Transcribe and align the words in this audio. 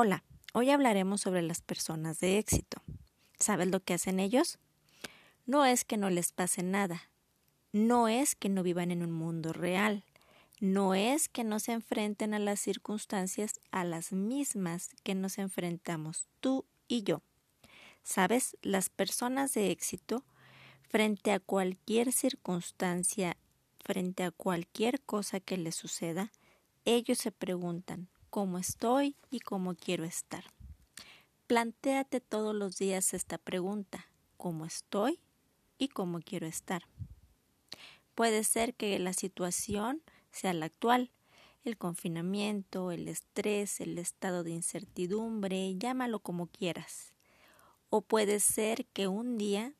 Hola, 0.00 0.22
hoy 0.52 0.70
hablaremos 0.70 1.22
sobre 1.22 1.42
las 1.42 1.60
personas 1.60 2.20
de 2.20 2.38
éxito. 2.38 2.80
¿Sabes 3.40 3.66
lo 3.66 3.80
que 3.80 3.94
hacen 3.94 4.20
ellos? 4.20 4.60
No 5.44 5.64
es 5.64 5.84
que 5.84 5.96
no 5.96 6.08
les 6.08 6.30
pase 6.30 6.62
nada, 6.62 7.10
no 7.72 8.06
es 8.06 8.36
que 8.36 8.48
no 8.48 8.62
vivan 8.62 8.92
en 8.92 9.02
un 9.02 9.10
mundo 9.10 9.52
real, 9.52 10.04
no 10.60 10.94
es 10.94 11.28
que 11.28 11.42
no 11.42 11.58
se 11.58 11.72
enfrenten 11.72 12.32
a 12.32 12.38
las 12.38 12.60
circunstancias 12.60 13.58
a 13.72 13.82
las 13.82 14.12
mismas 14.12 14.90
que 15.02 15.16
nos 15.16 15.36
enfrentamos 15.36 16.28
tú 16.38 16.64
y 16.86 17.02
yo. 17.02 17.22
¿Sabes? 18.04 18.56
Las 18.62 18.90
personas 18.90 19.52
de 19.54 19.72
éxito, 19.72 20.22
frente 20.88 21.32
a 21.32 21.40
cualquier 21.40 22.12
circunstancia, 22.12 23.36
frente 23.80 24.22
a 24.22 24.30
cualquier 24.30 25.00
cosa 25.00 25.40
que 25.40 25.56
les 25.56 25.74
suceda, 25.74 26.30
ellos 26.84 27.18
se 27.18 27.32
preguntan 27.32 28.08
cómo 28.30 28.58
estoy 28.58 29.16
y 29.30 29.40
cómo 29.40 29.74
quiero 29.74 30.04
estar. 30.04 30.44
Plantéate 31.46 32.20
todos 32.20 32.54
los 32.54 32.78
días 32.78 33.14
esta 33.14 33.38
pregunta, 33.38 34.06
¿cómo 34.36 34.66
estoy 34.66 35.18
y 35.78 35.88
cómo 35.88 36.20
quiero 36.20 36.46
estar? 36.46 36.82
Puede 38.14 38.44
ser 38.44 38.74
que 38.74 38.98
la 38.98 39.12
situación 39.12 40.02
sea 40.30 40.52
la 40.52 40.66
actual, 40.66 41.10
el 41.64 41.76
confinamiento, 41.76 42.90
el 42.90 43.08
estrés, 43.08 43.80
el 43.80 43.98
estado 43.98 44.44
de 44.44 44.50
incertidumbre, 44.50 45.76
llámalo 45.76 46.20
como 46.20 46.46
quieras. 46.46 47.14
O 47.90 48.02
puede 48.02 48.40
ser 48.40 48.86
que 48.86 49.08
un 49.08 49.38
día 49.38 49.74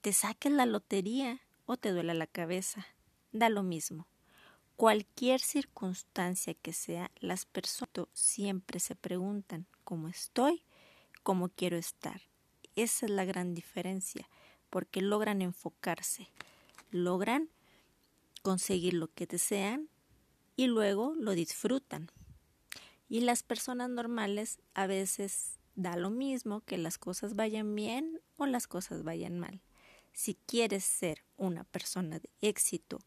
te 0.00 0.12
saques 0.12 0.52
la 0.52 0.66
lotería 0.66 1.40
o 1.66 1.76
te 1.76 1.92
duela 1.92 2.14
la 2.14 2.26
cabeza. 2.26 2.86
Da 3.32 3.48
lo 3.50 3.62
mismo. 3.62 4.06
Cualquier 4.78 5.40
circunstancia 5.40 6.54
que 6.54 6.72
sea, 6.72 7.10
las 7.18 7.46
personas 7.46 8.06
siempre 8.12 8.78
se 8.78 8.94
preguntan 8.94 9.66
cómo 9.82 10.06
estoy 10.06 10.62
como 11.24 11.48
quiero 11.48 11.76
estar. 11.76 12.22
Esa 12.76 13.06
es 13.06 13.10
la 13.10 13.24
gran 13.24 13.54
diferencia, 13.54 14.28
porque 14.70 15.02
logran 15.02 15.42
enfocarse, 15.42 16.30
logran 16.92 17.50
conseguir 18.42 18.94
lo 18.94 19.12
que 19.12 19.26
desean 19.26 19.88
y 20.54 20.68
luego 20.68 21.12
lo 21.16 21.32
disfrutan. 21.32 22.12
Y 23.08 23.22
las 23.22 23.42
personas 23.42 23.90
normales 23.90 24.60
a 24.74 24.86
veces 24.86 25.58
da 25.74 25.96
lo 25.96 26.10
mismo 26.10 26.60
que 26.60 26.78
las 26.78 26.98
cosas 26.98 27.34
vayan 27.34 27.74
bien 27.74 28.20
o 28.36 28.46
las 28.46 28.68
cosas 28.68 29.02
vayan 29.02 29.40
mal. 29.40 29.60
Si 30.12 30.36
quieres 30.46 30.84
ser 30.84 31.24
una 31.36 31.64
persona 31.64 32.20
de 32.20 32.30
éxito, 32.42 33.00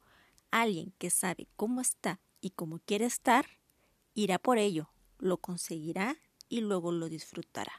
alguien 0.52 0.94
que 0.98 1.10
sabe 1.10 1.48
cómo 1.56 1.82
está 1.82 2.20
y 2.42 2.52
cómo 2.52 2.80
quiere 2.80 3.06
estar, 3.06 3.46
irá 4.14 4.38
por 4.38 4.58
ello, 4.58 4.90
lo 5.18 5.38
conseguirá 5.38 6.18
y 6.50 6.62
luego 6.62 6.92
lo 6.92 7.10
disfrutará. 7.10 7.74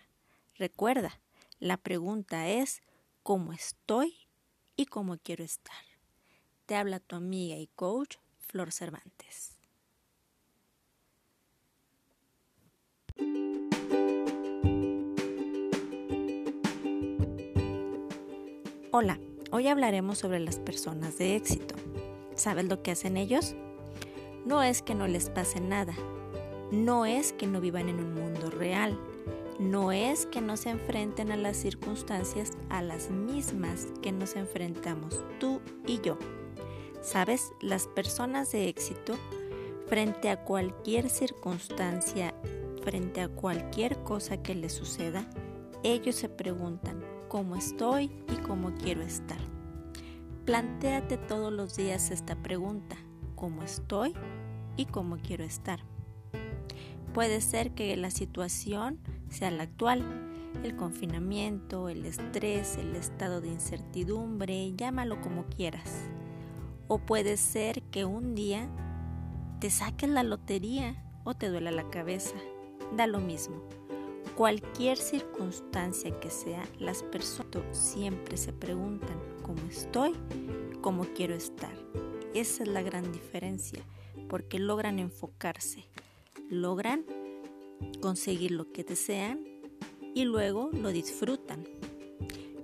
Recuerda, 0.55 1.21
la 1.59 1.77
pregunta 1.77 2.49
es 2.49 2.81
¿cómo 3.23 3.53
estoy 3.53 4.15
y 4.77 4.87
cómo 4.87 5.19
quiero 5.19 5.45
estar? 5.45 5.85
Te 6.67 6.77
habla 6.77 7.01
tu 7.01 7.17
amiga 7.17 7.57
y 7.57 7.67
coach 7.69 8.17
Flor 8.39 8.73
Cervantes. 8.73 9.59
Hola, 18.95 19.19
hoy 19.51 19.69
hablaremos 19.69 20.19
sobre 20.19 20.39
las 20.39 20.59
personas 20.59 21.17
de 21.17 21.37
éxito. 21.37 21.92
¿Sabes 22.43 22.65
lo 22.65 22.83
que 22.83 22.91
hacen 22.91 23.17
ellos? 23.17 23.55
No 24.45 24.65
es 24.65 24.83
que 24.83 24.97
no 24.97 25.07
les 25.07 25.31
pase 25.31 25.61
nada, 25.61 25.95
no 26.73 27.07
es 27.07 27.33
que 27.33 27.47
no 27.47 27.61
vivan 27.61 27.89
en 27.89 28.01
un 28.01 28.15
mundo 28.15 28.51
real, 28.51 28.99
no 29.61 29.93
es 29.93 30.27
que 30.27 30.41
no 30.41 30.57
se 30.57 30.71
enfrenten 30.71 31.31
a 31.31 31.37
las 31.37 31.57
circunstancias 31.57 32.51
a 32.69 32.83
las 32.83 33.13
mismas 33.13 33.87
que 34.03 34.11
nos 34.11 34.35
enfrentamos 34.35 35.21
tú 35.39 35.61
y 35.87 36.01
yo. 36.01 36.19
¿Sabes? 37.01 37.53
Las 37.61 37.87
personas 37.87 38.51
de 38.51 38.69
éxito, 38.69 39.15
frente 39.87 40.29
a 40.29 40.43
cualquier 40.43 41.11
circunstancia, 41.11 42.35
frente 42.83 43.21
a 43.21 43.29
cualquier 43.29 44.03
cosa 44.03 44.43
que 44.43 44.57
les 44.57 44.73
suceda, 44.73 45.31
ellos 45.85 46.17
se 46.17 46.29
preguntan 46.29 47.05
cómo 47.29 47.55
estoy 47.55 48.11
y 48.33 48.35
cómo 48.43 48.75
quiero 48.75 49.03
estar. 49.03 49.52
Plantéate 50.45 51.19
todos 51.19 51.53
los 51.53 51.77
días 51.77 52.11
esta 52.11 52.35
pregunta, 52.35 52.97
¿cómo 53.37 53.63
estoy 53.63 54.13
y 54.77 54.87
cómo 54.87 55.19
quiero 55.19 55.45
estar? 55.45 55.85
Puede 57.15 57.41
ser 57.41 57.71
que 57.75 57.97
la 57.97 58.11
situación 58.11 58.99
sea 59.29 59.53
la 59.53 59.63
actual, 59.63 60.03
el 60.65 60.75
confinamiento, 60.75 61.89
el 61.89 62.05
estrés, 62.05 62.77
el 62.77 62.97
estado 62.97 63.41
de 63.41 63.51
incertidumbre, 63.51 64.73
llámalo 64.75 65.21
como 65.21 65.45
quieras. 65.47 66.11
O 66.89 66.99
puede 66.99 67.37
ser 67.37 67.81
que 67.85 68.05
un 68.05 68.35
día 68.35 68.69
te 69.61 69.71
saques 69.71 70.11
la 70.11 70.25
lotería 70.25 71.05
o 71.23 71.35
te 71.35 71.51
duela 71.51 71.71
la 71.71 71.89
cabeza. 71.89 72.35
Da 72.97 73.07
lo 73.07 73.21
mismo. 73.21 73.63
Cualquier 74.37 74.97
circunstancia 74.97 76.19
que 76.19 76.31
sea, 76.31 76.67
las 76.79 77.03
personas 77.03 77.77
siempre 77.77 78.39
se 78.39 78.55
preguntan 78.55 79.21
cómo 79.43 79.61
estoy, 79.71 80.15
cómo 80.81 81.05
quiero 81.15 81.35
estar. 81.35 81.73
Esa 82.33 82.63
es 82.63 82.69
la 82.71 82.81
gran 82.81 83.13
diferencia, 83.13 83.83
porque 84.31 84.59
logran 84.59 84.99
enfocarse, 84.99 85.85
logran 86.49 87.05
conseguir 88.01 88.53
lo 88.53 88.73
que 88.73 88.85
desean 88.85 89.45
y 90.15 90.25
luego 90.25 90.71
lo 90.73 90.89
disfrutan. 90.89 91.65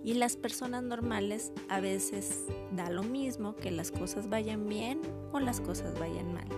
Y 0.03 0.15
las 0.15 0.39
personas 0.39 0.83
normales 0.83 1.53
a 1.69 1.81
veces 1.81 2.45
da 2.73 2.89
lo 2.89 3.03
mismo 3.03 3.57
que 3.57 3.71
las 3.71 3.91
cosas 3.91 4.31
vayan 4.31 4.67
bien 4.67 5.03
o 5.33 5.39
las 5.39 5.61
cosas 5.61 5.99
vayan 5.99 6.33
mal. 6.33 6.49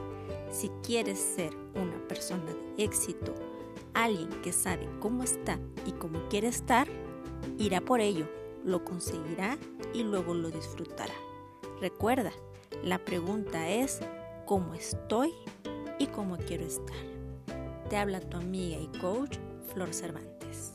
Si 0.53 0.69
quieres 0.85 1.19
ser 1.19 1.53
una 1.75 1.99
persona 2.07 2.45
de 2.77 2.85
éxito, 2.85 3.35
alguien 3.95 4.29
que 4.43 4.53
sabe 4.53 4.89
cómo 5.01 5.23
está 5.23 5.59
y 5.87 5.93
cómo 5.93 6.29
quiere 6.29 6.49
estar, 6.49 6.89
irá 7.59 7.81
por 7.81 8.01
ello, 8.01 8.27
lo 8.65 8.85
conseguirá 8.85 9.59
y 9.95 10.03
luego 10.03 10.35
lo 10.35 10.51
disfrutará. 10.51 11.15
Recuerda, 11.81 12.33
la 12.85 12.99
pregunta 12.99 13.69
es 13.69 14.01
¿cómo 14.47 14.75
estoy 14.75 15.33
y 15.99 16.07
cómo 16.07 16.37
quiero 16.37 16.65
estar? 16.65 16.97
Te 17.89 17.97
habla 17.97 18.21
tu 18.21 18.37
amiga 18.37 18.79
y 18.79 18.87
coach 18.99 19.37
Flor 19.73 19.93
Cervantes. 19.93 20.75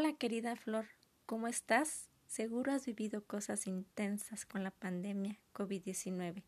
Hola 0.00 0.12
querida 0.12 0.54
Flor, 0.54 0.86
¿cómo 1.26 1.48
estás? 1.48 2.08
Seguro 2.28 2.70
has 2.70 2.86
vivido 2.86 3.24
cosas 3.24 3.66
intensas 3.66 4.46
con 4.46 4.62
la 4.62 4.70
pandemia 4.70 5.40
COVID-19 5.52 6.44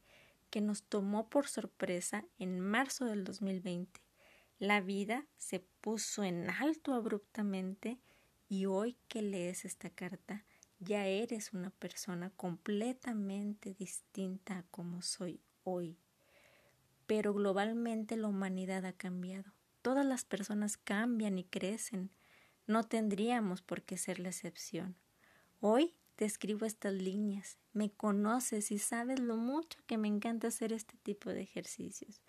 que 0.51 0.61
nos 0.61 0.85
tomó 0.85 1.29
por 1.29 1.49
sorpresa 1.49 2.25
en 2.39 2.61
marzo 2.61 3.07
del 3.07 3.25
2020 3.25 4.01
la 4.61 4.81
vida 4.81 5.27
se 5.37 5.59
puso 5.81 6.23
en 6.23 6.49
alto 6.49 6.95
abruptamente 6.95 7.99
y 8.49 8.67
hoy 8.67 8.97
que 9.09 9.21
lees 9.21 9.65
esta 9.65 9.91
carta 9.91 10.45
ya 10.79 11.07
eres 11.07 11.53
una 11.53 11.71
persona 11.71 12.31
completamente 12.37 13.75
distinta 13.75 14.59
a 14.59 14.63
como 14.71 15.03
soy 15.03 15.41
hoy. 15.65 15.99
Pero 17.09 17.35
globalmente 17.35 18.17
la 18.17 18.29
humanidad 18.29 18.85
ha 18.85 18.93
cambiado. 18.93 19.53
Todas 19.83 20.07
las 20.07 20.25
personas 20.25 20.77
cambian 20.77 21.37
y 21.37 21.43
crecen. 21.43 22.13
No 22.71 22.85
tendríamos 22.85 23.63
por 23.63 23.83
qué 23.83 23.97
ser 23.97 24.19
la 24.19 24.29
excepción. 24.29 24.95
Hoy 25.61 25.95
te 26.17 26.25
escribo 26.25 26.67
estas 26.67 26.95
líneas. 26.95 27.59
Me 27.73 27.91
conoces 27.91 28.71
y 28.71 28.79
sabes 28.79 29.19
lo 29.19 29.37
mucho 29.37 29.79
que 29.87 29.99
me 29.99 30.09
encanta 30.09 30.49
hacer 30.49 30.73
este 30.73 30.97
tipo 30.99 31.31
de 31.31 31.43
ejercicios. 31.43 32.21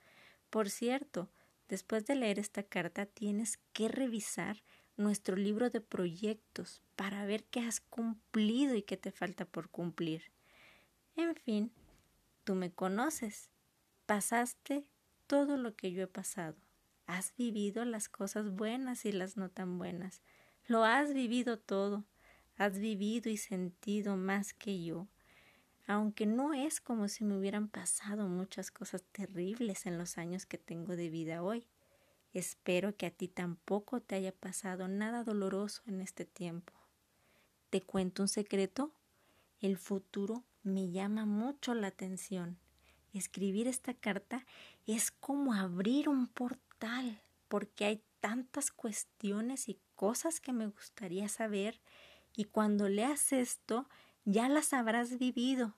Por 0.49 0.69
cierto, 0.69 1.29
Después 1.71 2.05
de 2.05 2.15
leer 2.15 2.37
esta 2.37 2.63
carta 2.63 3.05
tienes 3.05 3.57
que 3.71 3.87
revisar 3.87 4.61
nuestro 4.97 5.37
libro 5.37 5.69
de 5.69 5.79
proyectos 5.79 6.81
para 6.97 7.25
ver 7.25 7.45
qué 7.45 7.61
has 7.61 7.79
cumplido 7.79 8.75
y 8.75 8.81
qué 8.81 8.97
te 8.97 9.09
falta 9.09 9.45
por 9.45 9.69
cumplir. 9.69 10.33
En 11.15 11.33
fin, 11.33 11.71
tú 12.43 12.55
me 12.55 12.73
conoces. 12.73 13.49
Pasaste 14.05 14.85
todo 15.27 15.55
lo 15.55 15.73
que 15.77 15.93
yo 15.93 16.03
he 16.03 16.07
pasado. 16.07 16.57
Has 17.05 17.35
vivido 17.35 17.85
las 17.85 18.09
cosas 18.09 18.51
buenas 18.51 19.05
y 19.05 19.11
las 19.11 19.37
no 19.37 19.49
tan 19.49 19.77
buenas. 19.77 20.21
Lo 20.67 20.83
has 20.83 21.13
vivido 21.13 21.57
todo. 21.59 22.05
Has 22.57 22.79
vivido 22.79 23.29
y 23.29 23.37
sentido 23.37 24.17
más 24.17 24.53
que 24.53 24.83
yo 24.83 25.07
aunque 25.87 26.25
no 26.25 26.53
es 26.53 26.79
como 26.79 27.07
si 27.07 27.23
me 27.23 27.37
hubieran 27.37 27.67
pasado 27.67 28.27
muchas 28.27 28.71
cosas 28.71 29.03
terribles 29.11 29.85
en 29.85 29.97
los 29.97 30.17
años 30.17 30.45
que 30.45 30.57
tengo 30.57 30.95
de 30.95 31.09
vida 31.09 31.43
hoy. 31.43 31.67
Espero 32.33 32.95
que 32.95 33.07
a 33.07 33.11
ti 33.11 33.27
tampoco 33.27 34.01
te 34.01 34.15
haya 34.15 34.31
pasado 34.31 34.87
nada 34.87 35.23
doloroso 35.23 35.81
en 35.87 36.01
este 36.01 36.23
tiempo. 36.23 36.73
¿Te 37.69 37.81
cuento 37.81 38.23
un 38.23 38.29
secreto? 38.29 38.93
El 39.59 39.77
futuro 39.77 40.45
me 40.63 40.91
llama 40.91 41.25
mucho 41.25 41.73
la 41.73 41.87
atención. 41.87 42.57
Escribir 43.13 43.67
esta 43.67 43.93
carta 43.93 44.45
es 44.87 45.11
como 45.11 45.53
abrir 45.53 46.09
un 46.09 46.27
portal, 46.27 47.21
porque 47.47 47.85
hay 47.85 48.03
tantas 48.19 48.71
cuestiones 48.71 49.69
y 49.69 49.79
cosas 49.95 50.39
que 50.39 50.53
me 50.53 50.67
gustaría 50.67 51.27
saber, 51.27 51.81
y 52.33 52.45
cuando 52.45 52.87
leas 52.87 53.33
esto 53.33 53.87
ya 54.25 54.47
las 54.49 54.73
habrás 54.73 55.17
vivido. 55.17 55.75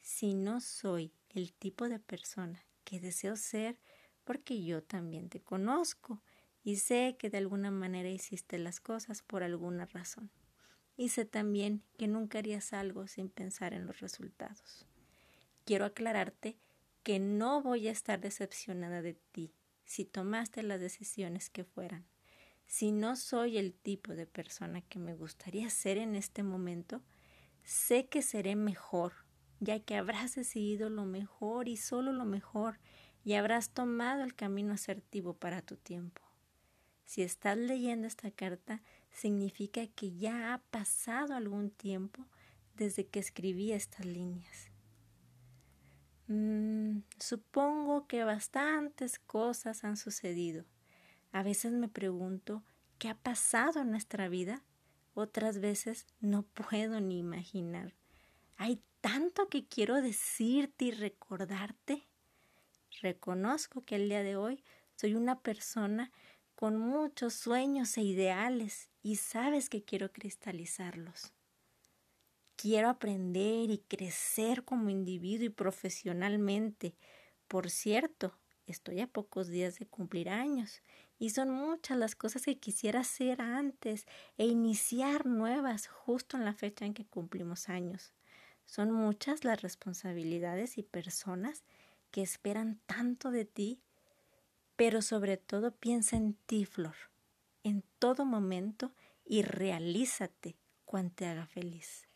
Si 0.00 0.34
no 0.34 0.60
soy 0.60 1.12
el 1.30 1.52
tipo 1.52 1.88
de 1.88 1.98
persona 1.98 2.64
que 2.84 3.00
deseo 3.00 3.36
ser, 3.36 3.78
porque 4.24 4.62
yo 4.64 4.82
también 4.82 5.28
te 5.28 5.40
conozco 5.40 6.22
y 6.62 6.76
sé 6.76 7.16
que 7.18 7.30
de 7.30 7.38
alguna 7.38 7.70
manera 7.70 8.08
hiciste 8.08 8.58
las 8.58 8.80
cosas 8.80 9.22
por 9.22 9.42
alguna 9.42 9.86
razón. 9.86 10.30
Y 10.96 11.08
sé 11.08 11.24
también 11.24 11.82
que 11.98 12.06
nunca 12.06 12.38
harías 12.38 12.72
algo 12.72 13.06
sin 13.08 13.28
pensar 13.28 13.74
en 13.74 13.86
los 13.86 14.00
resultados. 14.00 14.86
Quiero 15.64 15.84
aclararte 15.84 16.56
que 17.04 17.20
no 17.20 17.62
voy 17.62 17.86
a 17.86 17.92
estar 17.92 18.20
decepcionada 18.20 19.02
de 19.02 19.14
ti 19.30 19.52
si 19.84 20.06
tomaste 20.06 20.62
las 20.62 20.80
decisiones 20.80 21.50
que 21.50 21.62
fueran. 21.62 22.06
Si 22.66 22.92
no 22.92 23.14
soy 23.14 23.58
el 23.58 23.74
tipo 23.74 24.14
de 24.14 24.26
persona 24.26 24.80
que 24.80 24.98
me 24.98 25.14
gustaría 25.14 25.68
ser 25.68 25.98
en 25.98 26.16
este 26.16 26.42
momento, 26.42 27.02
sé 27.62 28.06
que 28.06 28.22
seré 28.22 28.56
mejor, 28.56 29.12
ya 29.60 29.80
que 29.80 29.96
habrás 29.96 30.34
decidido 30.34 30.88
lo 30.88 31.04
mejor 31.04 31.68
y 31.68 31.76
solo 31.76 32.10
lo 32.10 32.24
mejor, 32.24 32.80
y 33.22 33.34
habrás 33.34 33.70
tomado 33.70 34.24
el 34.24 34.34
camino 34.34 34.72
asertivo 34.72 35.34
para 35.34 35.60
tu 35.60 35.76
tiempo. 35.76 36.22
Si 37.04 37.22
estás 37.22 37.58
leyendo 37.58 38.06
esta 38.06 38.30
carta, 38.30 38.82
significa 39.12 39.86
que 39.88 40.16
ya 40.16 40.54
ha 40.54 40.58
pasado 40.70 41.34
algún 41.34 41.70
tiempo 41.70 42.26
desde 42.76 43.06
que 43.06 43.20
escribí 43.20 43.72
estas 43.72 44.06
líneas. 44.06 44.73
Mm, 46.26 47.00
supongo 47.18 48.06
que 48.06 48.24
bastantes 48.24 49.18
cosas 49.18 49.84
han 49.84 49.96
sucedido. 49.96 50.64
A 51.32 51.42
veces 51.42 51.72
me 51.72 51.88
pregunto 51.88 52.62
qué 52.98 53.08
ha 53.08 53.14
pasado 53.14 53.80
en 53.80 53.90
nuestra 53.90 54.28
vida. 54.28 54.62
Otras 55.14 55.60
veces 55.60 56.06
no 56.20 56.42
puedo 56.42 57.00
ni 57.00 57.18
imaginar. 57.18 57.94
Hay 58.56 58.82
tanto 59.00 59.48
que 59.48 59.66
quiero 59.66 60.00
decirte 60.00 60.86
y 60.86 60.90
recordarte. 60.92 62.08
Reconozco 63.02 63.84
que 63.84 63.96
el 63.96 64.08
día 64.08 64.22
de 64.22 64.36
hoy 64.36 64.64
soy 64.96 65.14
una 65.14 65.40
persona 65.40 66.10
con 66.54 66.78
muchos 66.78 67.34
sueños 67.34 67.96
e 67.98 68.02
ideales 68.02 68.88
y 69.02 69.16
sabes 69.16 69.68
que 69.68 69.84
quiero 69.84 70.12
cristalizarlos. 70.12 71.32
Quiero 72.64 72.88
aprender 72.88 73.70
y 73.70 73.76
crecer 73.76 74.64
como 74.64 74.88
individuo 74.88 75.44
y 75.44 75.50
profesionalmente. 75.50 76.96
Por 77.46 77.68
cierto, 77.68 78.38
estoy 78.66 79.02
a 79.02 79.06
pocos 79.06 79.48
días 79.48 79.78
de 79.78 79.84
cumplir 79.84 80.30
años 80.30 80.80
y 81.18 81.28
son 81.28 81.50
muchas 81.50 81.98
las 81.98 82.14
cosas 82.14 82.46
que 82.46 82.58
quisiera 82.58 83.00
hacer 83.00 83.42
antes 83.42 84.06
e 84.38 84.46
iniciar 84.46 85.26
nuevas 85.26 85.88
justo 85.88 86.38
en 86.38 86.46
la 86.46 86.54
fecha 86.54 86.86
en 86.86 86.94
que 86.94 87.04
cumplimos 87.04 87.68
años. 87.68 88.14
Son 88.64 88.90
muchas 88.90 89.44
las 89.44 89.60
responsabilidades 89.60 90.78
y 90.78 90.82
personas 90.82 91.64
que 92.10 92.22
esperan 92.22 92.80
tanto 92.86 93.30
de 93.30 93.44
ti, 93.44 93.82
pero 94.74 95.02
sobre 95.02 95.36
todo 95.36 95.76
piensa 95.76 96.16
en 96.16 96.32
ti, 96.46 96.64
Flor, 96.64 96.96
en 97.62 97.84
todo 97.98 98.24
momento 98.24 98.94
y 99.22 99.42
realízate 99.42 100.56
cuando 100.86 101.14
te 101.14 101.26
haga 101.26 101.46
feliz. 101.46 102.08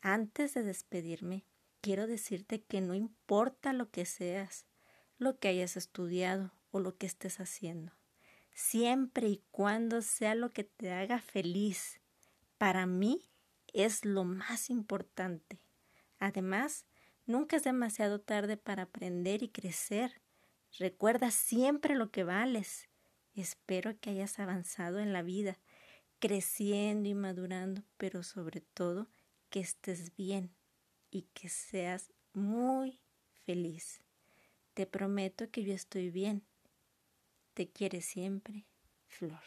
Antes 0.00 0.54
de 0.54 0.62
despedirme, 0.62 1.44
quiero 1.80 2.06
decirte 2.06 2.62
que 2.62 2.80
no 2.80 2.94
importa 2.94 3.72
lo 3.72 3.90
que 3.90 4.04
seas, 4.06 4.66
lo 5.18 5.38
que 5.38 5.48
hayas 5.48 5.76
estudiado 5.76 6.52
o 6.70 6.80
lo 6.80 6.96
que 6.96 7.06
estés 7.06 7.40
haciendo, 7.40 7.92
siempre 8.52 9.28
y 9.28 9.42
cuando 9.50 10.02
sea 10.02 10.34
lo 10.34 10.52
que 10.52 10.64
te 10.64 10.92
haga 10.92 11.20
feliz, 11.20 12.00
para 12.58 12.86
mí 12.86 13.30
es 13.72 14.04
lo 14.04 14.24
más 14.24 14.70
importante. 14.70 15.60
Además, 16.18 16.86
nunca 17.26 17.56
es 17.56 17.64
demasiado 17.64 18.20
tarde 18.20 18.56
para 18.56 18.84
aprender 18.84 19.42
y 19.42 19.48
crecer. 19.48 20.20
Recuerda 20.78 21.30
siempre 21.30 21.94
lo 21.94 22.10
que 22.10 22.24
vales. 22.24 22.88
Espero 23.34 23.98
que 24.00 24.10
hayas 24.10 24.38
avanzado 24.38 24.98
en 24.98 25.12
la 25.12 25.22
vida, 25.22 25.58
creciendo 26.18 27.08
y 27.08 27.14
madurando, 27.14 27.82
pero 27.98 28.22
sobre 28.22 28.60
todo 28.60 29.08
que 29.50 29.60
estés 29.60 30.14
bien 30.16 30.54
y 31.10 31.22
que 31.34 31.48
seas 31.48 32.12
muy 32.32 33.00
feliz. 33.44 34.00
Te 34.74 34.86
prometo 34.86 35.50
que 35.50 35.64
yo 35.64 35.72
estoy 35.72 36.10
bien. 36.10 36.46
Te 37.54 37.70
quiere 37.70 38.02
siempre, 38.02 38.66
Flor. 39.06 39.42